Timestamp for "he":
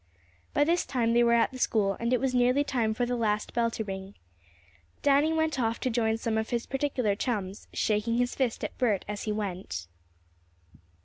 9.25-9.31